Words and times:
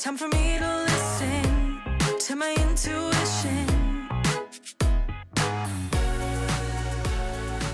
Time 0.00 0.16
for 0.16 0.26
me 0.28 0.58
to 0.58 0.84
listen 0.84 1.80
to 2.18 2.34
my 2.34 2.56
intuition. 2.66 3.68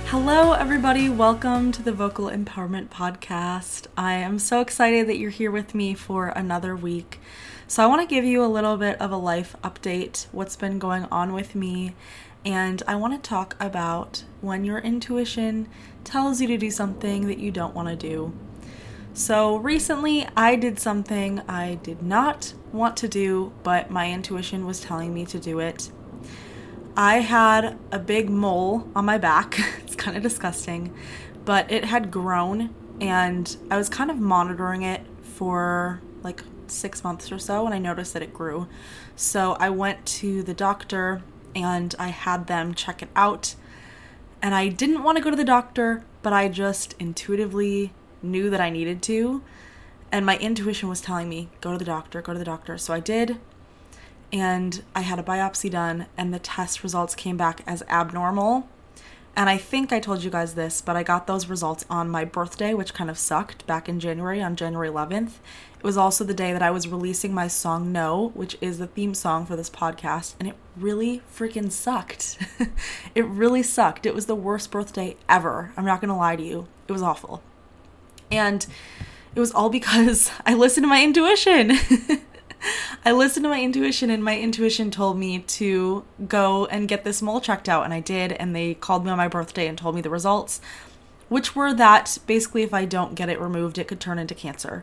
Hello, 0.06 0.53
everybody. 0.53 1.09
Welcome 1.09 1.71
to 1.71 1.81
the 1.81 1.93
Vocal 1.93 2.27
Empowerment 2.27 2.89
Podcast. 2.89 3.87
I 3.96 4.15
am 4.15 4.41
so 4.41 4.61
excited 4.61 5.07
that 5.07 5.19
you're 5.19 5.31
here 5.31 5.53
with 5.53 5.77
me 5.77 5.95
for 5.95 6.29
another 6.29 6.75
week. 6.75 7.21
So, 7.69 7.85
I 7.85 7.87
want 7.87 8.03
to 8.03 8.12
give 8.12 8.24
you 8.24 8.44
a 8.44 8.46
little 8.46 8.76
bit 8.76 9.00
of 9.00 9.12
a 9.12 9.16
life 9.16 9.54
update, 9.62 10.26
what's 10.32 10.56
been 10.56 10.80
going 10.80 11.04
on 11.04 11.32
with 11.32 11.54
me, 11.54 11.94
and 12.44 12.82
I 12.88 12.96
want 12.96 13.14
to 13.14 13.28
talk 13.28 13.54
about 13.60 14.24
when 14.40 14.64
your 14.64 14.78
intuition 14.78 15.69
tells 16.02 16.41
you 16.41 16.48
to 16.48 16.59
do 16.59 16.70
something 16.70 17.28
that 17.28 17.38
you 17.38 17.52
don't 17.52 17.77
want 17.77 17.88
to 17.88 17.96
do. 17.96 18.34
So, 19.15 19.56
recently 19.56 20.29
I 20.37 20.55
did 20.55 20.79
something 20.79 21.41
I 21.48 21.77
did 21.77 22.02
not 22.02 22.55
want 22.73 22.97
to 22.98 23.09
do, 23.09 23.52
but 23.62 23.91
my 23.91 24.10
intuition 24.10 24.65
was 24.65 24.80
telling 24.80 25.12
me 25.12 25.27
to 25.27 25.41
do 25.41 25.59
it. 25.59 25.91
I 26.96 27.20
had 27.20 27.79
a 27.92 27.98
big 27.98 28.29
mole 28.29 28.88
on 28.95 29.05
my 29.05 29.18
back. 29.18 29.59
it's 29.84 29.96
kind 29.96 30.16
of 30.16 30.23
disgusting, 30.23 30.95
but 31.45 31.70
it 31.70 31.84
had 31.84 32.10
grown 32.10 32.74
and 33.01 33.56
I 33.70 33.77
was 33.77 33.88
kind 33.88 34.10
of 34.10 34.18
monitoring 34.18 34.82
it 34.82 35.02
for 35.23 36.01
like 36.23 36.43
six 36.66 37.04
months 37.04 37.30
or 37.30 37.38
so 37.38 37.65
and 37.66 37.74
I 37.74 37.79
noticed 37.79 38.12
that 38.15 38.23
it 38.23 38.34
grew. 38.34 38.68
So 39.16 39.52
I 39.60 39.70
went 39.70 40.04
to 40.06 40.43
the 40.43 40.54
doctor 40.54 41.23
and 41.54 41.95
I 41.98 42.09
had 42.09 42.46
them 42.46 42.74
check 42.74 43.02
it 43.02 43.09
out. 43.16 43.54
And 44.40 44.54
I 44.54 44.68
didn't 44.68 45.02
want 45.02 45.18
to 45.18 45.24
go 45.24 45.30
to 45.30 45.37
the 45.37 45.45
doctor, 45.45 46.04
but 46.23 46.32
I 46.32 46.48
just 46.48 46.95
intuitively 46.98 47.93
knew 48.22 48.50
that 48.50 48.60
I 48.60 48.70
needed 48.70 49.02
to. 49.02 49.42
And 50.10 50.24
my 50.24 50.38
intuition 50.38 50.88
was 50.88 51.00
telling 51.00 51.28
me, 51.28 51.50
go 51.60 51.72
to 51.72 51.78
the 51.78 51.84
doctor, 51.84 52.22
go 52.22 52.32
to 52.32 52.38
the 52.38 52.45
doctor. 52.45 52.78
So 52.78 52.95
I 52.95 53.00
did. 53.00 53.38
And 54.32 54.82
I 54.95 55.02
had 55.02 55.18
a 55.18 55.22
biopsy 55.22 55.70
done, 55.70 56.06
and 56.16 56.32
the 56.32 56.38
test 56.38 56.82
results 56.82 57.15
came 57.15 57.37
back 57.37 57.62
as 57.66 57.82
abnormal. 57.88 58.68
And 59.38 59.48
I 59.48 59.56
think 59.56 59.93
I 59.93 60.01
told 60.01 60.24
you 60.24 60.30
guys 60.30 60.54
this, 60.54 60.80
but 60.80 60.96
I 60.96 61.04
got 61.04 61.28
those 61.28 61.46
results 61.46 61.84
on 61.88 62.10
my 62.10 62.24
birthday, 62.24 62.74
which 62.74 62.93
kind 62.93 63.09
of 63.09 63.16
sucked 63.16 63.65
back 63.68 63.88
in 63.88 64.01
January, 64.01 64.43
on 64.43 64.56
January 64.56 64.89
11th. 64.89 65.34
It 65.78 65.84
was 65.84 65.97
also 65.97 66.25
the 66.25 66.34
day 66.34 66.53
that 66.53 66.61
I 66.61 66.73
was 66.73 66.89
releasing 66.89 67.33
my 67.33 67.47
song 67.47 67.93
No, 67.93 68.33
which 68.34 68.59
is 68.61 68.78
the 68.78 68.89
theme 68.89 69.15
song 69.15 69.47
for 69.47 69.55
this 69.55 69.71
podcast, 69.71 70.34
and 70.41 70.48
it 70.48 70.56
really 70.77 71.23
freaking 71.33 71.71
sucked. 71.71 72.37
it 73.15 73.25
really 73.27 73.62
sucked. 73.62 74.06
It 74.06 74.15
was 74.15 74.27
the 74.27 74.34
worst 74.34 74.73
birthday 74.73 75.17
ever. 75.28 75.73
I'm 75.77 75.84
not 75.84 76.00
gonna 76.00 76.19
lie 76.19 76.34
to 76.34 76.43
you. 76.43 76.67
It 76.89 76.93
was 76.93 77.03
awful. 77.03 77.41
And 78.31 78.67
it 79.34 79.41
was 79.41 79.53
all 79.53 79.71
because 79.71 80.31
I 80.47 80.55
listened 80.55 80.84
to 80.84 80.89
my 80.89 81.03
intuition. 81.03 81.73
I 83.05 83.12
listened 83.12 83.45
to 83.45 83.51
my 83.51 83.62
intuition, 83.62 84.11
and 84.11 84.23
my 84.23 84.39
intuition 84.39 84.91
told 84.91 85.17
me 85.17 85.39
to 85.39 86.05
go 86.27 86.67
and 86.67 86.89
get 86.89 87.05
this 87.05 87.23
mole 87.23 87.41
checked 87.41 87.69
out, 87.69 87.84
and 87.84 87.95
I 87.95 88.01
did. 88.01 88.33
And 88.33 88.55
they 88.55 88.75
called 88.75 89.05
me 89.05 89.11
on 89.11 89.17
my 89.17 89.29
birthday 89.29 89.69
and 89.69 89.79
told 89.79 89.95
me 89.95 90.01
the 90.01 90.11
results, 90.11 90.61
which 91.29 91.55
were 91.55 91.73
that 91.75 92.19
basically, 92.27 92.62
if 92.62 92.75
I 92.75 92.84
don't 92.84 93.15
get 93.15 93.29
it 93.29 93.41
removed, 93.41 93.79
it 93.79 93.87
could 93.87 94.01
turn 94.01 94.19
into 94.19 94.34
cancer. 94.34 94.83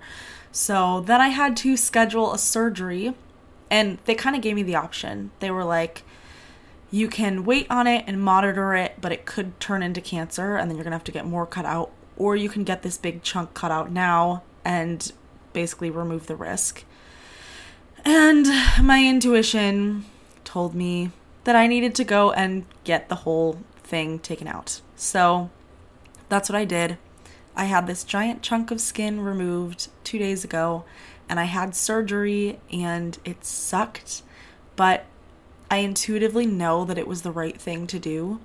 So 0.51 1.01
then 1.01 1.19
I 1.19 1.29
had 1.29 1.57
to 1.57 1.75
schedule 1.75 2.33
a 2.33 2.37
surgery, 2.37 3.13
and 3.69 3.97
they 4.05 4.15
kind 4.15 4.37
of 4.37 4.41
gave 4.41 4.55
me 4.55 4.63
the 4.63 4.75
option. 4.75 5.31
They 5.39 5.51
were 5.51 5.65
like, 5.65 6.03
you 6.91 7.09
can 7.09 7.43
wait 7.43 7.67
on 7.69 7.87
it 7.87 8.05
and 8.07 8.21
monitor 8.21 8.73
it, 8.73 8.95
but 9.01 9.11
it 9.11 9.25
could 9.25 9.59
turn 9.59 9.83
into 9.83 9.99
cancer, 9.99 10.55
and 10.55 10.69
then 10.69 10.77
you're 10.77 10.85
gonna 10.85 10.95
have 10.95 11.03
to 11.05 11.11
get 11.11 11.25
more 11.25 11.45
cut 11.45 11.65
out 11.65 11.91
or 12.17 12.35
you 12.35 12.49
can 12.49 12.63
get 12.63 12.81
this 12.81 12.97
big 12.97 13.23
chunk 13.23 13.53
cut 13.53 13.71
out 13.71 13.91
now 13.91 14.43
and 14.63 15.11
basically 15.53 15.89
remove 15.89 16.27
the 16.27 16.35
risk. 16.35 16.83
And 18.03 18.45
my 18.81 19.03
intuition 19.03 20.05
told 20.43 20.75
me 20.75 21.11
that 21.43 21.55
I 21.55 21.67
needed 21.67 21.95
to 21.95 22.03
go 22.03 22.31
and 22.31 22.65
get 22.83 23.09
the 23.09 23.15
whole 23.15 23.59
thing 23.83 24.19
taken 24.19 24.47
out. 24.47 24.81
So 24.95 25.49
that's 26.29 26.49
what 26.49 26.55
I 26.55 26.65
did. 26.65 26.97
I 27.55 27.65
had 27.65 27.87
this 27.87 28.03
giant 28.03 28.41
chunk 28.41 28.69
of 28.71 28.81
skin 28.81 29.21
removed 29.21 29.87
two 30.03 30.19
days 30.19 30.43
ago, 30.43 30.83
and 31.29 31.39
I 31.39 31.45
had 31.45 31.75
surgery, 31.75 32.59
and 32.71 33.17
it 33.23 33.45
sucked, 33.45 34.23
but 34.75 35.05
I 35.71 35.77
intuitively 35.77 36.45
know 36.45 36.83
that 36.85 36.97
it 36.97 37.07
was 37.07 37.21
the 37.21 37.31
right 37.31 37.59
thing 37.59 37.87
to 37.87 37.97
do 37.97 38.39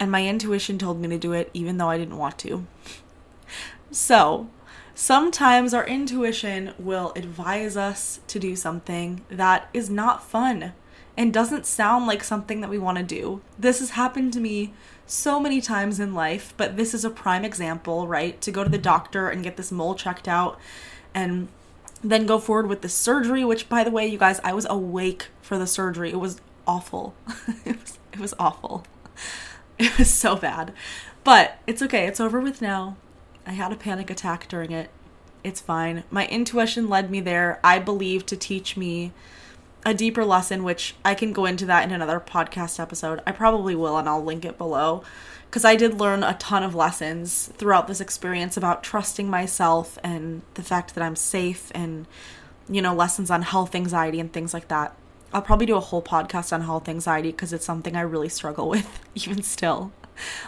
and 0.00 0.10
my 0.10 0.26
intuition 0.26 0.78
told 0.78 0.98
me 1.00 1.08
to 1.08 1.18
do 1.18 1.32
it 1.32 1.50
even 1.54 1.76
though 1.76 1.90
I 1.90 1.98
didn't 1.98 2.16
want 2.16 2.38
to. 2.38 2.66
So, 3.92 4.48
sometimes 4.94 5.74
our 5.74 5.86
intuition 5.86 6.72
will 6.78 7.12
advise 7.14 7.76
us 7.76 8.20
to 8.28 8.38
do 8.38 8.56
something 8.56 9.22
that 9.28 9.68
is 9.74 9.90
not 9.90 10.24
fun 10.24 10.72
and 11.16 11.32
doesn't 11.32 11.66
sound 11.66 12.06
like 12.06 12.24
something 12.24 12.60
that 12.62 12.70
we 12.70 12.78
want 12.78 12.96
to 12.98 13.04
do. 13.04 13.42
This 13.58 13.80
has 13.80 13.90
happened 13.90 14.32
to 14.32 14.40
me 14.40 14.72
so 15.06 15.40
many 15.40 15.60
times 15.60 16.00
in 16.00 16.14
life, 16.14 16.54
but 16.56 16.76
this 16.76 16.94
is 16.94 17.04
a 17.04 17.10
prime 17.10 17.44
example, 17.44 18.06
right? 18.06 18.40
To 18.40 18.50
go 18.50 18.64
to 18.64 18.70
the 18.70 18.78
doctor 18.78 19.28
and 19.28 19.42
get 19.42 19.56
this 19.56 19.72
mole 19.72 19.94
checked 19.94 20.28
out 20.28 20.58
and 21.14 21.48
then 22.02 22.26
go 22.26 22.38
forward 22.38 22.68
with 22.68 22.80
the 22.80 22.88
surgery, 22.88 23.44
which, 23.44 23.68
by 23.68 23.84
the 23.84 23.90
way, 23.90 24.06
you 24.06 24.18
guys, 24.18 24.40
I 24.44 24.52
was 24.52 24.66
awake 24.70 25.26
for 25.42 25.58
the 25.58 25.66
surgery. 25.66 26.10
It 26.10 26.20
was 26.20 26.40
awful. 26.66 27.14
it, 27.64 27.78
was, 27.80 27.98
it 28.12 28.20
was 28.20 28.34
awful. 28.38 28.86
It 29.84 29.96
was 29.96 30.12
so 30.12 30.36
bad. 30.36 30.74
But 31.24 31.58
it's 31.66 31.80
okay. 31.80 32.06
It's 32.06 32.20
over 32.20 32.38
with 32.38 32.60
now. 32.60 32.96
I 33.46 33.52
had 33.52 33.72
a 33.72 33.76
panic 33.76 34.10
attack 34.10 34.46
during 34.46 34.72
it. 34.72 34.90
It's 35.42 35.62
fine. 35.62 36.04
My 36.10 36.26
intuition 36.26 36.90
led 36.90 37.10
me 37.10 37.20
there, 37.20 37.58
I 37.64 37.78
believe, 37.78 38.26
to 38.26 38.36
teach 38.36 38.76
me 38.76 39.12
a 39.86 39.94
deeper 39.94 40.22
lesson, 40.22 40.64
which 40.64 40.96
I 41.02 41.14
can 41.14 41.32
go 41.32 41.46
into 41.46 41.64
that 41.64 41.82
in 41.82 41.92
another 41.92 42.20
podcast 42.20 42.78
episode. 42.78 43.22
I 43.26 43.32
probably 43.32 43.74
will, 43.74 43.96
and 43.96 44.06
I'll 44.06 44.22
link 44.22 44.44
it 44.44 44.58
below. 44.58 45.02
Because 45.48 45.64
I 45.64 45.76
did 45.76 45.94
learn 45.94 46.22
a 46.22 46.36
ton 46.36 46.62
of 46.62 46.74
lessons 46.74 47.50
throughout 47.56 47.88
this 47.88 48.02
experience 48.02 48.58
about 48.58 48.82
trusting 48.82 49.30
myself 49.30 49.98
and 50.04 50.42
the 50.54 50.62
fact 50.62 50.94
that 50.94 51.02
I'm 51.02 51.16
safe 51.16 51.72
and, 51.74 52.06
you 52.68 52.82
know, 52.82 52.94
lessons 52.94 53.30
on 53.30 53.40
health 53.40 53.74
anxiety 53.74 54.20
and 54.20 54.30
things 54.30 54.52
like 54.52 54.68
that. 54.68 54.94
I'll 55.32 55.42
probably 55.42 55.66
do 55.66 55.76
a 55.76 55.80
whole 55.80 56.02
podcast 56.02 56.52
on 56.52 56.62
health 56.62 56.88
anxiety 56.88 57.30
because 57.30 57.52
it's 57.52 57.64
something 57.64 57.94
I 57.96 58.00
really 58.00 58.28
struggle 58.28 58.68
with, 58.74 59.00
even 59.14 59.42
still. 59.42 59.92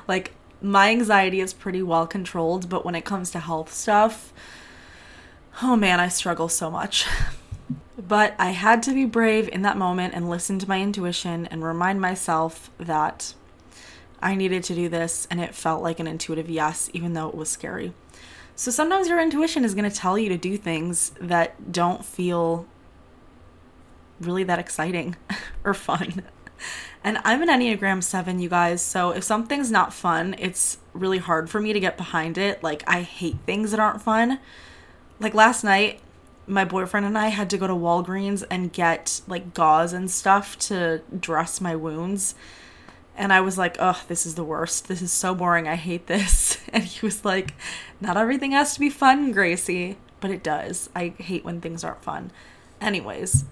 Like, 0.07 0.33
my 0.61 0.91
anxiety 0.91 1.41
is 1.41 1.53
pretty 1.53 1.83
well 1.83 2.07
controlled, 2.07 2.69
but 2.69 2.85
when 2.85 2.95
it 2.95 3.05
comes 3.05 3.31
to 3.33 3.41
health 3.41 3.73
stuff, 3.73 4.33
oh 5.63 5.77
man, 5.77 6.01
I 6.01 6.09
struggle 6.09 6.49
so 6.49 6.71
much. 6.71 7.07
But 7.99 8.35
I 8.39 8.51
had 8.51 8.83
to 8.85 8.95
be 8.95 9.05
brave 9.05 9.49
in 9.51 9.63
that 9.63 9.77
moment 9.77 10.15
and 10.15 10.29
listen 10.29 10.59
to 10.59 10.69
my 10.69 10.81
intuition 10.81 11.47
and 11.47 11.63
remind 11.63 12.01
myself 12.01 12.71
that 12.79 13.35
I 14.21 14.35
needed 14.35 14.65
to 14.65 14.75
do 14.75 14.89
this, 14.89 15.29
and 15.31 15.41
it 15.41 15.55
felt 15.55 15.83
like 15.83 16.01
an 16.01 16.07
intuitive 16.07 16.49
yes, 16.49 16.89
even 16.95 17.13
though 17.13 17.29
it 17.29 17.35
was 17.35 17.51
scary. 17.51 17.93
So 18.57 18.71
sometimes 18.71 19.09
your 19.09 19.21
intuition 19.21 19.65
is 19.65 19.75
going 19.75 19.89
to 19.89 19.97
tell 19.97 20.19
you 20.19 20.29
to 20.31 20.39
do 20.39 20.57
things 20.57 21.11
that 21.21 21.73
don't 21.73 22.05
feel 22.05 22.67
really 24.23 24.45
that 24.45 24.59
exciting 24.59 25.17
or 25.65 25.75
fun. 25.75 26.23
And 27.05 27.19
I'm 27.25 27.43
an 27.43 27.49
Enneagram 27.49 28.03
7, 28.03 28.39
you 28.39 28.49
guys, 28.49 28.81
so 28.81 29.11
if 29.11 29.25
something's 29.25 29.71
not 29.71 29.93
fun, 29.93 30.37
it's 30.39 30.79
really 30.93 31.19
hard 31.19 31.51
for 31.51 31.61
me 31.61 31.73
to 31.73 31.81
get 31.81 31.97
behind 31.97 32.39
it. 32.39 32.63
Like, 32.63 32.85
I 32.87 33.03
hate 33.03 33.39
things 33.45 33.73
that 33.73 33.81
aren't 33.81 34.01
fun. 34.01 34.39
Like, 35.19 35.35
last 35.35 35.65
night, 35.65 36.01
my 36.47 36.65
boyfriend 36.65 37.07
and 37.07 37.17
I 37.17 37.29
had 37.29 37.51
to 37.51 37.59
go 37.59 37.67
to 37.67 37.75
Walgreens 37.75 38.45
and 38.51 38.73
get 38.73 39.21
like 39.27 39.55
gauze 39.55 39.93
and 39.93 40.11
stuff 40.11 40.59
to 40.61 41.03
dress 41.19 41.61
my 41.61 41.77
wounds. 41.77 42.35
And 43.17 43.33
I 43.33 43.41
was 43.41 43.59
like, 43.59 43.77
oh, 43.79 44.01
this 44.09 44.25
is 44.25 44.35
the 44.35 44.45
worst. 44.45 44.89
This 44.89 45.03
is 45.03 45.13
so 45.13 45.35
boring. 45.35 45.69
I 45.69 45.77
hate 45.77 46.07
this. 46.07 46.59
And 46.73 46.85
he 46.85 47.05
was 47.05 47.23
like, 47.23 47.53
not 48.01 48.17
everything 48.17 48.53
has 48.53 48.73
to 48.73 48.81
be 48.81 48.89
fun, 48.89 49.31
Gracie. 49.33 49.99
But 50.21 50.31
it 50.31 50.43
does. 50.43 50.89
I 50.97 51.09
hate 51.19 51.45
when 51.45 51.61
things 51.61 51.85
aren't 51.85 52.03
fun. 52.03 52.31
Anyways, 52.81 53.45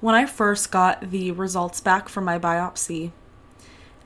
when 0.00 0.14
I 0.14 0.26
first 0.26 0.70
got 0.70 1.10
the 1.10 1.32
results 1.32 1.80
back 1.80 2.08
from 2.08 2.24
my 2.24 2.38
biopsy, 2.38 3.12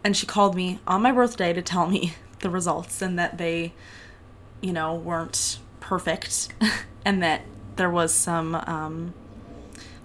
and 0.04 0.16
she 0.16 0.26
called 0.26 0.54
me 0.54 0.80
on 0.86 1.02
my 1.02 1.12
birthday 1.12 1.52
to 1.52 1.62
tell 1.62 1.86
me 1.86 2.14
the 2.40 2.50
results 2.50 3.02
and 3.02 3.18
that 3.18 3.38
they, 3.38 3.72
you 4.60 4.72
know, 4.72 4.94
weren't 4.94 5.58
perfect 5.80 6.48
and 7.04 7.22
that 7.22 7.42
there 7.76 7.90
was 7.90 8.12
some 8.12 8.54
um, 8.54 9.14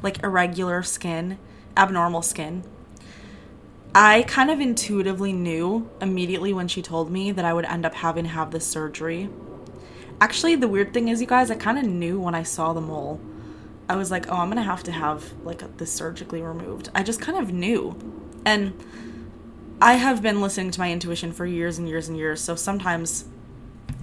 like 0.02 0.24
irregular 0.24 0.84
skin, 0.84 1.38
abnormal 1.76 2.22
skin. 2.22 2.64
I 3.96 4.24
kind 4.24 4.52
of 4.52 4.60
intuitively 4.60 5.34
knew 5.34 5.90
immediately 6.02 6.54
when 6.54 6.68
she 6.68 6.82
told 6.82 7.10
me 7.10 7.32
that 7.32 7.46
I 7.46 7.54
would 7.54 7.66
end 7.66 7.86
up 7.86 7.96
having 7.96 8.26
to 8.26 8.30
have 8.30 8.52
this 8.52 8.68
surgery. 8.68 9.30
Actually, 10.22 10.56
the 10.56 10.68
weird 10.68 10.94
thing 10.94 11.08
is, 11.08 11.22
you 11.22 11.28
guys, 11.28 11.50
I 11.50 11.56
kind 11.56 11.80
of 11.80 11.86
knew 11.86 12.20
when 12.20 12.36
I 12.36 12.44
saw 12.44 12.74
the 12.74 12.82
mole. 12.82 13.20
I 13.90 13.96
was 13.96 14.12
like, 14.12 14.28
oh, 14.30 14.36
I'm 14.36 14.50
gonna 14.50 14.64
have 14.64 14.84
to 14.84 14.92
have 14.92 15.34
like 15.44 15.78
this 15.78 15.92
surgically 15.92 16.42
removed. 16.42 16.90
I 16.94 17.04
just 17.04 17.22
kind 17.22 17.38
of 17.38 17.54
knew. 17.54 17.96
And 18.46 18.74
I 19.82 19.94
have 19.94 20.22
been 20.22 20.42
listening 20.42 20.72
to 20.72 20.80
my 20.80 20.92
intuition 20.92 21.32
for 21.32 21.46
years 21.46 21.78
and 21.78 21.88
years 21.88 22.08
and 22.08 22.18
years, 22.18 22.42
so 22.42 22.56
sometimes 22.56 23.26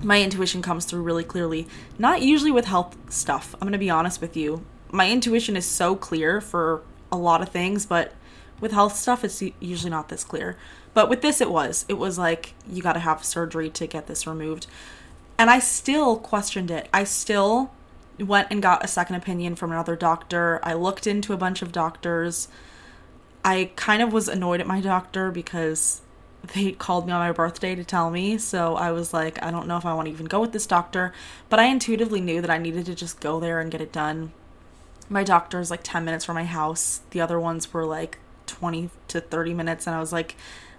my 0.02 0.22
intuition 0.22 0.62
comes 0.62 0.84
through 0.84 1.02
really 1.02 1.25
clearly. 1.25 1.66
Not 1.98 2.22
usually 2.22 2.50
with 2.50 2.66
health 2.66 2.96
stuff. 3.12 3.54
I'm 3.54 3.66
gonna 3.66 3.78
be 3.78 3.90
honest 3.90 4.20
with 4.20 4.36
you. 4.36 4.64
my 4.92 5.10
intuition 5.10 5.56
is 5.56 5.66
so 5.66 5.96
clear 5.96 6.40
for 6.40 6.82
a 7.10 7.16
lot 7.16 7.42
of 7.42 7.48
things, 7.48 7.84
but 7.84 8.12
with 8.60 8.70
health 8.72 8.94
stuff, 8.96 9.25
it's 9.25 9.42
usually 9.58 9.90
not 9.90 10.08
this 10.08 10.22
clear. 10.22 10.56
But 10.94 11.08
with 11.08 11.20
this, 11.20 11.40
it 11.40 11.50
was. 11.50 11.84
It 11.88 11.94
was 11.94 12.16
like, 12.16 12.54
you 12.70 12.80
got 12.80 12.92
to 12.92 13.00
have 13.00 13.25
surgery 13.25 13.69
to 13.70 13.87
get 13.88 14.06
this 14.06 14.26
removed. 14.26 14.69
And 15.37 15.50
I 15.50 15.58
still 15.58 16.16
questioned 16.16 16.70
it. 16.70 16.88
I 16.94 17.02
still 17.02 17.72
went 18.19 18.49
and 18.50 18.62
got 18.62 18.84
a 18.84 18.88
second 18.88 19.16
opinion 19.16 19.56
from 19.56 19.72
another 19.72 19.96
doctor. 19.96 20.61
I 20.62 20.75
looked 20.75 21.06
into 21.06 21.32
a 21.32 21.37
bunch 21.37 21.62
of 21.62 21.72
doctors. 21.72 22.49
I 23.44 23.70
kind 23.76 24.02
of 24.02 24.12
was 24.12 24.28
annoyed 24.28 24.61
at 24.61 24.66
my 24.66 24.81
doctor 24.81 25.31
because 25.31 26.00
they 26.55 26.72
called 26.72 27.06
me 27.06 27.12
on 27.12 27.20
my 27.20 27.32
birthday 27.32 27.75
to 27.75 27.84
tell 27.84 28.11
me. 28.11 28.38
So 28.38 28.76
I 28.76 28.93
was 28.93 29.12
like, 29.12 29.43
I 29.43 29.50
don't 29.50 29.66
know 29.66 29.76
if 29.76 29.87
I 29.87 29.94
want 29.94 30.06
to 30.06 30.12
even 30.12 30.26
go 30.26 30.40
with 30.40 30.52
this 30.52 30.66
doctor. 30.66 31.12
But 31.49 31.58
I 31.58 31.64
intuitively 31.64 32.20
knew 32.20 32.40
that 32.40 32.50
I 32.50 32.58
needed 32.58 32.87
to 32.87 32.94
just 32.94 33.20
go 33.20 33.40
there 33.40 33.61
and 33.61 33.70
get 33.70 33.81
it 33.81 33.93
done. 33.93 34.32
My 35.08 35.25
doctor 35.25 35.61
is 35.61 35.70
like 35.70 35.81
10 35.82 36.05
minutes 36.05 36.25
from 36.25 36.37
my 36.37 36.44
house. 36.44 37.00
The 37.11 37.20
other 37.20 37.40
ones 37.40 37.72
were 37.72 37.84
like 37.84 38.19
20 38.46 38.90
to 39.08 39.20
30 39.20 39.55
minutes. 39.55 39.87
And 39.87 39.96
I 39.96 40.00
was 40.00 40.12
like, 40.12 40.37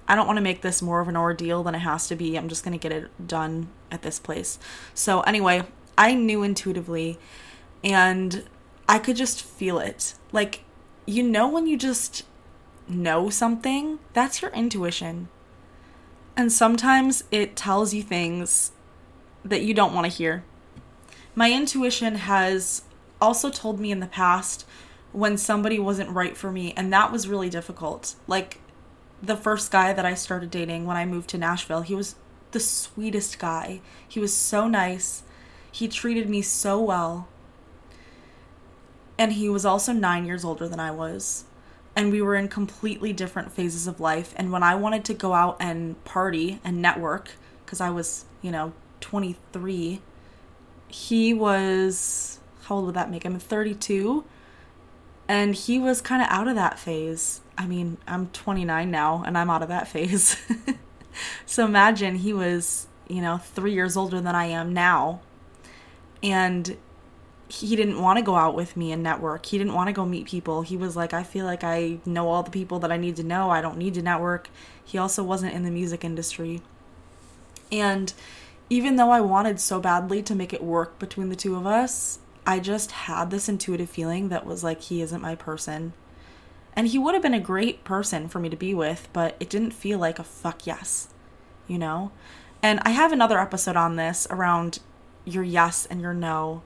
I 0.08 0.16
don't 0.16 0.28
want 0.28 0.38
to 0.38 0.44
make 0.44 0.62
this 0.62 0.82
more 0.82 1.00
of 1.00 1.08
an 1.08 1.18
ordeal 1.18 1.64
than 1.64 1.76
it 1.76 1.80
has 1.80 2.08
to 2.08 2.16
be. 2.16 2.38
I'm 2.38 2.48
just 2.48 2.64
going 2.64 2.78
to 2.78 2.82
get 2.82 2.92
it 2.92 3.28
done 3.28 3.70
at 3.92 4.04
this 4.04 4.20
place. 4.20 4.60
So, 4.94 5.22
anyway, 5.22 5.64
I 5.98 6.14
knew 6.14 6.44
intuitively 6.44 7.18
and 7.84 8.44
I 8.88 9.00
could 9.00 9.16
just 9.16 9.42
feel 9.44 9.80
it. 9.80 10.16
Like, 10.32 10.64
you 11.06 11.24
know, 11.24 11.48
when 11.48 11.68
you 11.68 11.78
just 11.78 12.24
know 12.88 13.30
something, 13.30 14.00
that's 14.14 14.42
your 14.42 14.52
intuition. 14.52 15.30
And 16.36 16.52
sometimes 16.52 17.24
it 17.32 17.56
tells 17.56 17.94
you 17.94 18.04
things 18.04 18.72
that 19.44 19.62
you 19.62 19.74
don't 19.74 19.94
want 19.94 20.06
to 20.06 20.16
hear. 20.16 20.44
My 21.36 21.52
intuition 21.52 22.16
has 22.16 22.84
also 23.22 23.50
told 23.50 23.80
me 23.80 23.92
in 23.92 24.00
the 24.00 24.08
past 24.08 24.66
when 25.12 25.38
somebody 25.38 25.80
wasn't 25.80 26.10
right 26.10 26.36
for 26.36 26.52
me, 26.52 26.74
and 26.76 26.92
that 26.92 27.12
was 27.12 27.28
really 27.28 27.50
difficult. 27.50 28.16
Like 28.28 28.60
the 29.22 29.38
first 29.38 29.72
guy 29.72 29.94
that 29.94 30.06
I 30.06 30.14
started 30.14 30.52
dating 30.52 30.86
when 30.86 30.98
I 30.98 31.06
moved 31.06 31.30
to 31.30 31.38
Nashville, 31.38 31.82
he 31.82 31.96
was 31.96 32.16
the 32.52 32.60
sweetest 32.60 33.40
guy. 33.40 33.82
He 34.08 34.20
was 34.20 34.34
so 34.34 34.68
nice. 34.68 35.24
He 35.75 35.88
treated 35.88 36.30
me 36.30 36.42
so 36.42 36.81
well. 36.81 37.27
And 39.18 39.33
he 39.33 39.50
was 39.50 39.66
also 39.66 39.92
nine 39.92 40.25
years 40.25 40.44
older 40.44 40.68
than 40.68 40.80
I 40.80 40.92
was 40.92 41.45
and 41.95 42.12
we 42.12 42.22
were 42.22 42.36
in 42.36 42.48
completely 42.48 43.13
different 43.13 43.51
phases 43.51 43.88
of 43.88 44.00
life. 44.00 44.33
And 44.36 44.51
when 44.51 44.63
I 44.63 44.75
wanted 44.75 45.06
to 45.06 45.13
go 45.13 45.33
out 45.33 45.57
and 45.60 46.04
party 46.04 46.60
and 46.63 46.81
network, 46.81 47.31
because 47.66 47.80
I 47.80 47.89
was, 47.89 48.25
you 48.42 48.51
know, 48.51 48.74
23, 49.00 50.01
he 50.88 51.33
was, 51.33 52.39
how 52.63 52.75
old 52.75 52.88
would 52.88 52.95
that 52.95 53.10
make 53.10 53.24
him? 53.24 53.39
32. 53.39 54.25
And 55.27 55.56
he 55.56 55.80
was 55.80 56.01
kind 56.01 56.22
of 56.22 56.27
out 56.30 56.48
of 56.48 56.56
that 56.56 56.77
phase. 56.77 57.42
I 57.57 57.66
mean, 57.66 57.98
I'm 58.06 58.27
29 58.27 58.92
now 58.92 59.24
and 59.25 59.38
I'm 59.38 59.50
out 59.50 59.63
of 59.63 59.69
that 59.69 59.88
phase. 59.94 60.36
so 61.45 61.63
imagine 61.63 62.16
he 62.16 62.33
was, 62.33 62.88
you 63.07 63.22
know, 63.22 63.38
three 63.38 63.74
years 63.74 63.95
older 63.95 64.19
than 64.19 64.36
I 64.36 64.48
am 64.48 64.74
now. 64.74 65.22
And 66.25 66.75
he 67.48 67.75
didn't 67.75 68.01
want 68.01 68.18
to 68.18 68.24
go 68.24 68.36
out 68.36 68.56
with 68.56 68.75
me 68.75 68.92
and 68.92 69.04
network. 69.04 69.45
He 69.45 69.60
didn't 69.60 69.75
want 69.75 69.88
to 69.88 69.94
go 69.94 70.06
meet 70.06 70.25
people. 70.25 70.63
He 70.63 70.75
was 70.75 70.95
like, 70.95 71.13
I 71.13 71.22
feel 71.22 71.45
like 71.45 71.63
I 71.63 72.00
know 72.04 72.27
all 72.27 72.42
the 72.42 72.50
people 72.50 72.80
that 72.80 72.92
I 72.92 72.98
need 72.98 73.16
to 73.18 73.24
know. 73.24 73.51
I 73.51 73.62
don't 73.62 73.77
need 73.77 73.94
to 73.94 74.01
network. 74.01 74.50
He 74.83 74.98
also 74.98 75.24
wasn't 75.24 75.54
in 75.54 75.63
the 75.63 75.69
music 75.69 76.04
industry. 76.04 76.62
And 77.72 78.12
even 78.69 78.95
though 78.95 79.12
I 79.12 79.22
wanted 79.22 79.60
so 79.60 79.80
badly 79.80 80.24
to 80.24 80.33
make 80.33 80.54
it 80.54 80.63
work 80.63 80.98
between 80.98 81.30
the 81.30 81.36
two 81.36 81.56
of 81.56 81.68
us, 81.68 82.18
I 82.48 82.60
just 82.60 82.92
had 82.92 83.30
this 83.30 83.48
intuitive 83.48 83.89
feeling 83.89 84.30
that 84.30 84.45
was 84.45 84.63
like, 84.63 84.81
he 84.81 85.01
isn't 85.01 85.22
my 85.22 85.36
person. 85.36 85.94
And 86.75 86.88
he 86.88 86.98
would 86.98 87.13
have 87.13 87.24
been 87.24 87.33
a 87.33 87.39
great 87.39 87.83
person 87.83 88.27
for 88.27 88.39
me 88.39 88.50
to 88.50 88.57
be 88.57 88.74
with, 88.74 89.07
but 89.13 89.36
it 89.39 89.50
didn't 89.50 89.72
feel 89.72 90.00
like 90.00 90.19
a 90.19 90.24
fuck 90.24 90.66
yes, 90.66 91.10
you 91.68 91.77
know? 91.77 92.12
And 92.62 92.80
I 92.83 92.89
have 92.89 93.12
another 93.12 93.39
episode 93.39 93.75
on 93.75 93.95
this 93.95 94.27
around 94.30 94.80
your 95.25 95.44
yes 95.44 95.86
and 95.86 96.01
your 96.01 96.13
no 96.13 96.62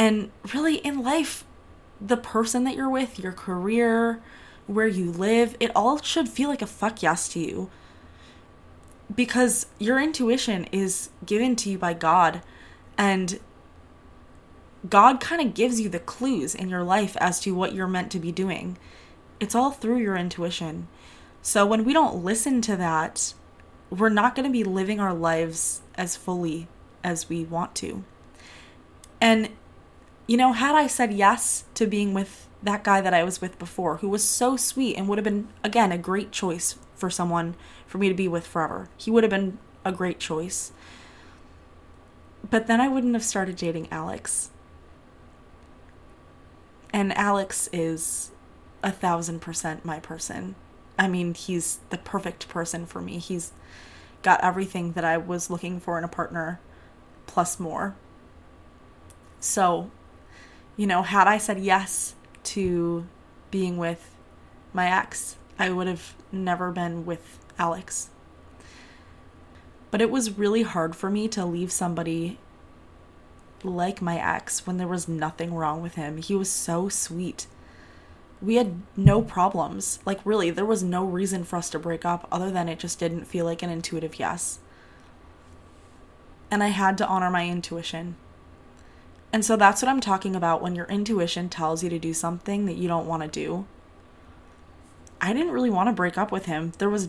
and 0.00 0.30
really, 0.54 0.76
in 0.76 1.02
life, 1.02 1.44
the 2.00 2.16
person 2.16 2.64
that 2.64 2.74
you're 2.74 2.88
with, 2.88 3.18
your 3.18 3.32
career, 3.32 4.22
where 4.66 4.88
you 4.88 5.12
live, 5.12 5.54
it 5.60 5.70
all 5.76 6.00
should 6.00 6.26
feel 6.26 6.48
like 6.48 6.62
a 6.62 6.66
fuck 6.66 7.02
yes 7.02 7.28
to 7.34 7.38
you. 7.38 7.70
Because 9.14 9.66
your 9.78 10.00
intuition 10.00 10.64
is 10.72 11.10
given 11.26 11.54
to 11.56 11.68
you 11.68 11.76
by 11.76 11.92
God, 11.92 12.40
and 12.96 13.40
God 14.88 15.20
kind 15.20 15.46
of 15.46 15.52
gives 15.52 15.78
you 15.78 15.90
the 15.90 15.98
clues 15.98 16.54
in 16.54 16.70
your 16.70 16.82
life 16.82 17.14
as 17.18 17.38
to 17.40 17.54
what 17.54 17.74
you're 17.74 17.86
meant 17.86 18.10
to 18.12 18.18
be 18.18 18.32
doing. 18.32 18.78
It's 19.38 19.54
all 19.54 19.70
through 19.70 19.98
your 19.98 20.16
intuition. 20.16 20.88
So 21.42 21.66
when 21.66 21.84
we 21.84 21.92
don't 21.92 22.24
listen 22.24 22.62
to 22.62 22.76
that, 22.76 23.34
we're 23.90 24.08
not 24.08 24.34
going 24.34 24.46
to 24.46 24.52
be 24.52 24.64
living 24.64 24.98
our 24.98 25.12
lives 25.12 25.82
as 25.94 26.16
fully 26.16 26.68
as 27.02 27.28
we 27.28 27.44
want 27.44 27.74
to. 27.76 28.04
And 29.20 29.50
you 30.26 30.36
know, 30.36 30.52
had 30.52 30.76
I 30.76 30.86
said 30.86 31.12
yes 31.12 31.64
to 31.74 31.88
being 31.88 32.14
with 32.14 32.46
that 32.62 32.84
guy 32.84 33.00
that 33.00 33.12
I 33.12 33.24
was 33.24 33.40
with 33.40 33.58
before, 33.58 33.96
who 33.96 34.08
was 34.08 34.22
so 34.22 34.56
sweet 34.56 34.96
and 34.96 35.08
would 35.08 35.18
have 35.18 35.24
been, 35.24 35.48
again, 35.64 35.90
a 35.90 35.98
great 35.98 36.30
choice 36.30 36.76
for 36.94 37.10
someone 37.10 37.56
for 37.84 37.98
me 37.98 38.08
to 38.08 38.14
be 38.14 38.28
with 38.28 38.46
forever, 38.46 38.88
he 38.96 39.10
would 39.10 39.24
have 39.24 39.30
been 39.30 39.58
a 39.84 39.90
great 39.90 40.20
choice. 40.20 40.70
But 42.48 42.68
then 42.68 42.80
I 42.80 42.86
wouldn't 42.86 43.14
have 43.14 43.24
started 43.24 43.56
dating 43.56 43.88
Alex. 43.90 44.50
And 46.92 47.16
Alex 47.16 47.68
is 47.72 48.30
a 48.82 48.92
thousand 48.92 49.40
percent 49.40 49.84
my 49.84 49.98
person. 49.98 50.54
I 50.98 51.08
mean, 51.08 51.34
he's 51.34 51.80
the 51.90 51.98
perfect 51.98 52.48
person 52.48 52.86
for 52.86 53.00
me. 53.00 53.18
He's 53.18 53.52
got 54.22 54.44
everything 54.44 54.92
that 54.92 55.04
I 55.04 55.16
was 55.16 55.50
looking 55.50 55.80
for 55.80 55.98
in 55.98 56.04
a 56.04 56.08
partner, 56.08 56.60
plus 57.30 57.60
more. 57.60 57.94
So 59.38 59.90
you 60.80 60.86
know, 60.86 61.02
had 61.02 61.28
I 61.28 61.36
said 61.36 61.60
yes 61.60 62.14
to 62.44 63.06
being 63.50 63.76
with 63.76 64.14
my 64.72 64.90
ex, 64.90 65.36
I 65.58 65.68
would 65.68 65.86
have 65.86 66.14
never 66.32 66.72
been 66.72 67.04
with 67.04 67.38
Alex. 67.58 68.08
But 69.90 70.00
it 70.00 70.10
was 70.10 70.38
really 70.38 70.62
hard 70.62 70.96
for 70.96 71.10
me 71.10 71.28
to 71.28 71.44
leave 71.44 71.70
somebody 71.70 72.38
like 73.62 74.00
my 74.00 74.16
ex 74.16 74.66
when 74.66 74.78
there 74.78 74.88
was 74.88 75.06
nothing 75.06 75.52
wrong 75.52 75.82
with 75.82 75.96
him. 75.96 76.16
He 76.16 76.34
was 76.34 76.48
so 76.48 76.88
sweet. 76.88 77.46
We 78.40 78.54
had 78.54 78.80
no 78.96 79.20
problems. 79.20 79.98
Like, 80.06 80.20
really, 80.24 80.48
there 80.48 80.64
was 80.64 80.82
no 80.82 81.04
reason 81.04 81.44
for 81.44 81.56
us 81.56 81.68
to 81.70 81.78
break 81.78 82.06
up 82.06 82.26
other 82.32 82.50
than 82.50 82.70
it 82.70 82.78
just 82.78 82.98
didn't 82.98 83.26
feel 83.26 83.44
like 83.44 83.62
an 83.62 83.68
intuitive 83.68 84.18
yes. 84.18 84.60
And 86.50 86.62
I 86.62 86.68
had 86.68 86.98
to 86.98 87.06
honor 87.06 87.30
my 87.30 87.46
intuition. 87.48 88.16
And 89.32 89.44
so 89.44 89.56
that's 89.56 89.80
what 89.80 89.88
I'm 89.88 90.00
talking 90.00 90.34
about 90.34 90.60
when 90.60 90.74
your 90.74 90.86
intuition 90.86 91.48
tells 91.48 91.84
you 91.84 91.90
to 91.90 91.98
do 91.98 92.12
something 92.12 92.66
that 92.66 92.76
you 92.76 92.88
don't 92.88 93.06
want 93.06 93.22
to 93.22 93.28
do. 93.28 93.66
I 95.20 95.32
didn't 95.32 95.52
really 95.52 95.70
want 95.70 95.88
to 95.88 95.92
break 95.92 96.18
up 96.18 96.32
with 96.32 96.46
him. 96.46 96.72
There 96.78 96.90
was 96.90 97.08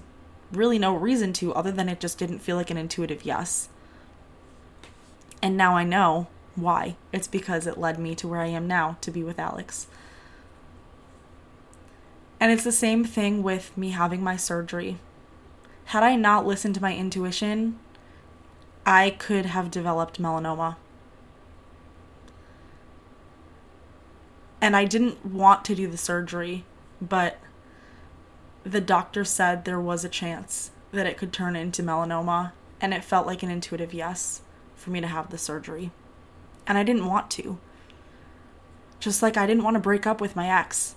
really 0.52 0.78
no 0.78 0.94
reason 0.96 1.34
to, 1.34 1.54
other 1.54 1.72
than 1.72 1.90
it 1.90 2.00
just 2.00 2.20
didn't 2.20 2.40
feel 2.40 2.58
like 2.58 2.70
an 2.70 2.78
intuitive 2.78 3.26
yes. 3.26 3.70
And 5.42 5.58
now 5.58 5.76
I 5.76 5.84
know 5.84 6.28
why. 6.56 6.96
It's 7.12 7.28
because 7.28 7.66
it 7.66 7.78
led 7.78 7.98
me 7.98 8.14
to 8.16 8.28
where 8.28 8.42
I 8.42 8.48
am 8.48 8.68
now 8.68 8.98
to 9.02 9.12
be 9.12 9.24
with 9.24 9.40
Alex. 9.40 9.88
And 12.40 12.52
it's 12.52 12.64
the 12.64 12.72
same 12.72 13.04
thing 13.04 13.42
with 13.44 13.76
me 13.78 13.92
having 13.92 14.24
my 14.24 14.36
surgery. 14.36 14.98
Had 15.86 16.04
I 16.04 16.16
not 16.16 16.46
listened 16.46 16.76
to 16.76 16.82
my 16.82 16.96
intuition, 16.96 17.80
I 18.86 19.12
could 19.12 19.46
have 19.48 19.72
developed 19.72 20.22
melanoma. 20.22 20.76
and 24.62 24.76
I 24.76 24.86
didn't 24.86 25.26
want 25.26 25.66
to 25.66 25.76
do 25.76 25.88
the 25.88 25.98
surgery, 25.98 26.64
but 27.02 27.40
the 28.64 28.80
doctor 28.80 29.26
said 29.26 29.66
there 29.66 29.82
was 29.82 30.06
a 30.06 30.10
chance 30.10 30.70
that 30.92 31.08
it 31.08 31.18
could 31.18 31.34
turn 31.34 31.56
into 31.56 31.82
melanoma, 31.82 32.52
and 32.80 32.94
it 32.94 33.04
felt 33.04 33.26
like 33.26 33.42
an 33.42 33.50
intuitive 33.50 33.94
yes 33.94 34.42
for 34.76 34.92
me 34.92 35.02
to 35.02 35.08
have 35.08 35.32
the 35.32 35.38
surgery. 35.38 35.92
And 36.68 36.78
I 36.78 36.84
didn't 36.84 37.08
want 37.08 37.32
to. 37.32 37.58
Just 39.00 39.24
like 39.24 39.36
I 39.36 39.48
didn't 39.48 39.64
want 39.64 39.76
to 39.76 39.80
break 39.80 40.06
up 40.06 40.22
with 40.22 40.36
my 40.36 40.48
ex. 40.48 40.96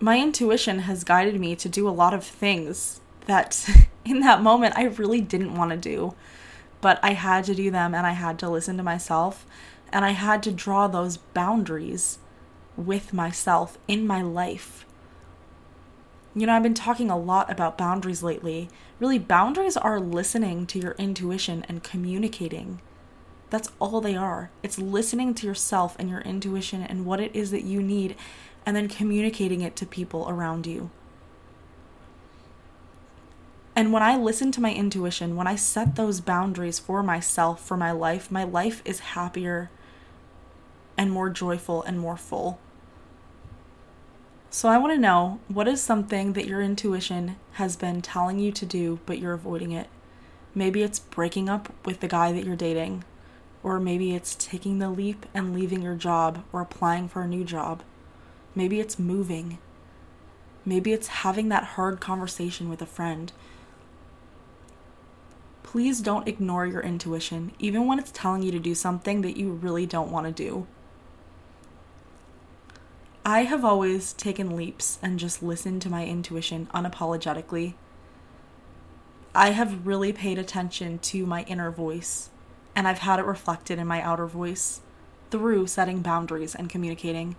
My 0.00 0.20
intuition 0.20 0.80
has 0.80 1.02
guided 1.02 1.40
me 1.40 1.56
to 1.56 1.68
do 1.68 1.88
a 1.88 1.90
lot 1.90 2.12
of 2.12 2.24
things 2.24 3.00
that 3.26 3.66
in 4.08 4.20
that 4.20 4.42
moment 4.42 4.76
I 4.76 4.84
really 4.84 5.20
didn't 5.20 5.56
want 5.56 5.70
to 5.70 5.76
do. 5.76 6.14
But 6.80 7.00
I 7.02 7.12
had 7.12 7.44
to 7.44 7.54
do 7.54 7.70
them 7.70 7.94
and 7.94 8.06
I 8.06 8.12
had 8.12 8.38
to 8.40 8.48
listen 8.48 8.76
to 8.76 8.82
myself 8.82 9.46
and 9.92 10.04
I 10.04 10.10
had 10.10 10.42
to 10.44 10.52
draw 10.52 10.86
those 10.86 11.16
boundaries 11.16 12.18
with 12.76 13.12
myself 13.12 13.78
in 13.88 14.06
my 14.06 14.22
life. 14.22 14.86
You 16.34 16.46
know, 16.46 16.54
I've 16.54 16.62
been 16.62 16.74
talking 16.74 17.10
a 17.10 17.18
lot 17.18 17.50
about 17.50 17.78
boundaries 17.78 18.22
lately. 18.22 18.68
Really, 19.00 19.18
boundaries 19.18 19.76
are 19.76 19.98
listening 19.98 20.66
to 20.68 20.78
your 20.78 20.92
intuition 20.92 21.64
and 21.68 21.82
communicating 21.82 22.80
That's 23.50 23.70
all 23.78 24.00
they 24.00 24.14
are. 24.16 24.50
It's 24.62 24.78
listening 24.78 25.34
to 25.34 25.46
yourself 25.46 25.96
and 25.98 26.08
your 26.10 26.20
intuition 26.20 26.82
and 26.82 27.06
what 27.06 27.20
it 27.20 27.34
is 27.34 27.50
that 27.50 27.64
you 27.64 27.82
need, 27.82 28.14
and 28.66 28.76
then 28.76 28.88
communicating 28.88 29.62
it 29.62 29.74
to 29.76 29.86
people 29.86 30.28
around 30.28 30.66
you. 30.66 30.90
And 33.78 33.92
when 33.92 34.02
I 34.02 34.16
listen 34.16 34.50
to 34.50 34.60
my 34.60 34.74
intuition, 34.74 35.36
when 35.36 35.46
I 35.46 35.54
set 35.54 35.94
those 35.94 36.20
boundaries 36.20 36.80
for 36.80 37.00
myself, 37.00 37.64
for 37.64 37.76
my 37.76 37.92
life, 37.92 38.28
my 38.28 38.42
life 38.42 38.82
is 38.84 38.98
happier 39.14 39.70
and 40.96 41.12
more 41.12 41.30
joyful 41.30 41.84
and 41.84 42.00
more 42.00 42.16
full. 42.16 42.58
So 44.50 44.68
I 44.68 44.78
want 44.78 44.94
to 44.94 45.00
know 45.00 45.38
what 45.46 45.68
is 45.68 45.80
something 45.80 46.32
that 46.32 46.48
your 46.48 46.60
intuition 46.60 47.36
has 47.52 47.76
been 47.76 48.02
telling 48.02 48.40
you 48.40 48.50
to 48.50 48.66
do, 48.66 48.98
but 49.06 49.20
you're 49.20 49.32
avoiding 49.32 49.70
it? 49.70 49.86
Maybe 50.56 50.82
it's 50.82 50.98
breaking 50.98 51.48
up 51.48 51.72
with 51.86 52.00
the 52.00 52.08
guy 52.08 52.32
that 52.32 52.44
you're 52.44 52.56
dating, 52.56 53.04
or 53.62 53.78
maybe 53.78 54.12
it's 54.12 54.34
taking 54.34 54.80
the 54.80 54.90
leap 54.90 55.24
and 55.32 55.54
leaving 55.54 55.82
your 55.82 55.94
job 55.94 56.42
or 56.52 56.62
applying 56.62 57.06
for 57.06 57.22
a 57.22 57.28
new 57.28 57.44
job. 57.44 57.84
Maybe 58.56 58.80
it's 58.80 58.98
moving. 58.98 59.58
Maybe 60.64 60.92
it's 60.92 61.06
having 61.06 61.48
that 61.50 61.62
hard 61.62 62.00
conversation 62.00 62.68
with 62.68 62.82
a 62.82 62.86
friend. 62.86 63.30
Please 65.70 66.00
don't 66.00 66.26
ignore 66.26 66.64
your 66.64 66.80
intuition, 66.80 67.52
even 67.58 67.86
when 67.86 67.98
it's 67.98 68.10
telling 68.10 68.42
you 68.42 68.50
to 68.50 68.58
do 68.58 68.74
something 68.74 69.20
that 69.20 69.36
you 69.36 69.50
really 69.52 69.84
don't 69.84 70.10
want 70.10 70.26
to 70.26 70.32
do. 70.32 70.66
I 73.22 73.42
have 73.42 73.66
always 73.66 74.14
taken 74.14 74.56
leaps 74.56 74.98
and 75.02 75.18
just 75.18 75.42
listened 75.42 75.82
to 75.82 75.90
my 75.90 76.06
intuition 76.06 76.70
unapologetically. 76.72 77.74
I 79.34 79.50
have 79.50 79.86
really 79.86 80.10
paid 80.10 80.38
attention 80.38 81.00
to 81.00 81.26
my 81.26 81.42
inner 81.42 81.70
voice, 81.70 82.30
and 82.74 82.88
I've 82.88 83.00
had 83.00 83.18
it 83.18 83.26
reflected 83.26 83.78
in 83.78 83.86
my 83.86 84.00
outer 84.00 84.26
voice 84.26 84.80
through 85.30 85.66
setting 85.66 86.00
boundaries 86.00 86.54
and 86.54 86.70
communicating. 86.70 87.36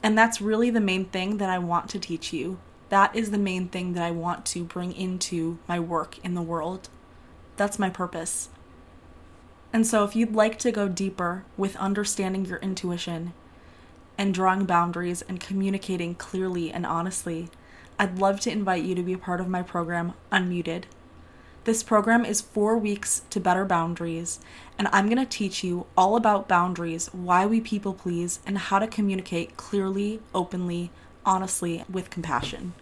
And 0.00 0.16
that's 0.16 0.40
really 0.40 0.70
the 0.70 0.80
main 0.80 1.06
thing 1.06 1.38
that 1.38 1.50
I 1.50 1.58
want 1.58 1.90
to 1.90 1.98
teach 1.98 2.32
you. 2.32 2.60
That 2.90 3.16
is 3.16 3.32
the 3.32 3.36
main 3.36 3.66
thing 3.66 3.94
that 3.94 4.04
I 4.04 4.12
want 4.12 4.46
to 4.46 4.62
bring 4.62 4.92
into 4.92 5.58
my 5.66 5.80
work 5.80 6.24
in 6.24 6.34
the 6.34 6.40
world. 6.40 6.88
That's 7.58 7.78
my 7.78 7.90
purpose. 7.90 8.48
And 9.72 9.86
so, 9.86 10.04
if 10.04 10.16
you'd 10.16 10.34
like 10.34 10.58
to 10.60 10.72
go 10.72 10.88
deeper 10.88 11.44
with 11.56 11.76
understanding 11.76 12.46
your 12.46 12.58
intuition 12.58 13.34
and 14.16 14.32
drawing 14.32 14.64
boundaries 14.64 15.22
and 15.22 15.40
communicating 15.40 16.14
clearly 16.14 16.70
and 16.70 16.86
honestly, 16.86 17.50
I'd 17.98 18.18
love 18.18 18.38
to 18.40 18.50
invite 18.52 18.84
you 18.84 18.94
to 18.94 19.02
be 19.02 19.12
a 19.12 19.18
part 19.18 19.40
of 19.40 19.48
my 19.48 19.62
program, 19.62 20.14
Unmuted. 20.30 20.84
This 21.64 21.82
program 21.82 22.24
is 22.24 22.40
four 22.40 22.78
weeks 22.78 23.22
to 23.30 23.40
better 23.40 23.64
boundaries, 23.64 24.38
and 24.78 24.88
I'm 24.92 25.06
going 25.06 25.18
to 25.18 25.26
teach 25.26 25.64
you 25.64 25.86
all 25.96 26.14
about 26.14 26.48
boundaries, 26.48 27.08
why 27.12 27.44
we 27.44 27.60
people 27.60 27.92
please, 27.92 28.38
and 28.46 28.56
how 28.56 28.78
to 28.78 28.86
communicate 28.86 29.56
clearly, 29.56 30.20
openly, 30.32 30.92
honestly, 31.26 31.84
with 31.90 32.08
compassion. 32.08 32.72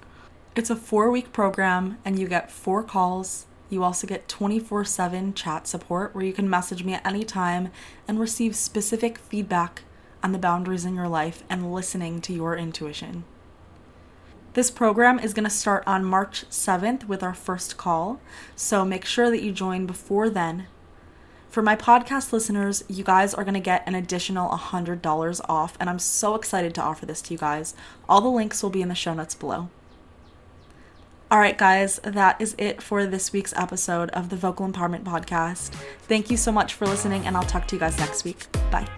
It's 0.55 0.71
a 0.71 0.77
four 0.77 1.11
week 1.11 1.33
program, 1.33 1.97
and 2.05 2.19
you 2.19 2.29
get 2.29 2.53
four 2.53 2.83
calls. 2.83 3.47
You 3.69 3.83
also 3.83 4.07
get 4.07 4.29
24 4.29 4.85
7 4.85 5.35
chat 5.35 5.67
support 5.67 6.15
where 6.15 6.25
you 6.25 6.33
can 6.33 6.49
message 6.49 6.85
me 6.85 6.95
at 6.95 7.07
any 7.07 7.25
time 7.25 7.71
and 8.07 8.21
receive 8.21 8.55
specific 8.55 9.19
feedback 9.19 9.83
on 10.23 10.33
the 10.33 10.39
boundaries 10.39 10.85
in 10.85 10.95
your 10.95 11.09
life 11.09 11.43
and 11.49 11.73
listening 11.73 12.21
to 12.23 12.33
your 12.33 12.57
intuition. 12.57 13.25
This 14.55 14.71
program 14.71 15.19
is 15.19 15.35
going 15.35 15.45
to 15.45 15.51
start 15.51 15.85
on 15.87 16.05
March 16.05 16.49
7th 16.49 17.07
with 17.07 17.23
our 17.23 17.35
first 17.35 17.77
call, 17.77 18.21
so 18.55 18.85
make 18.85 19.05
sure 19.05 19.31
that 19.31 19.43
you 19.43 19.53
join 19.53 19.85
before 19.85 20.31
then. 20.31 20.67
For 21.51 21.63
my 21.63 21.77
podcast 21.77 22.33
listeners, 22.33 22.83
you 22.89 23.05
guys 23.05 23.35
are 23.35 23.45
going 23.45 23.55
to 23.55 23.61
get 23.61 23.87
an 23.87 23.95
additional 23.95 24.51
$100 24.51 25.41
off, 25.49 25.77
and 25.79 25.91
I'm 25.91 25.99
so 25.99 26.35
excited 26.35 26.75
to 26.75 26.83
offer 26.83 27.05
this 27.05 27.21
to 27.23 27.35
you 27.35 27.39
guys. 27.39 27.75
All 28.09 28.21
the 28.21 28.29
links 28.29 28.63
will 28.63 28.71
be 28.71 28.83
in 28.83 28.89
the 28.89 28.95
show 28.95 29.15
notes 29.15 29.35
below. 29.35 29.69
All 31.29 31.41
right, 31.41 31.59
guys, 31.59 31.99
that 32.05 32.41
is 32.41 32.55
it 32.57 32.81
for 32.81 33.05
this 33.05 33.33
week's 33.33 33.53
episode 33.57 34.11
of 34.11 34.29
the 34.29 34.37
Vocal 34.37 34.69
Empowerment 34.69 35.03
Podcast. 35.03 35.73
Thank 36.03 36.31
you 36.31 36.37
so 36.37 36.53
much 36.53 36.75
for 36.75 36.87
listening, 36.87 37.27
and 37.27 37.37
I'll 37.37 37.43
talk 37.43 37.67
to 37.69 37.77
you 37.77 37.81
guys 37.81 37.99
next 37.99 38.25
week. 38.25 38.47
Bye. 38.71 38.89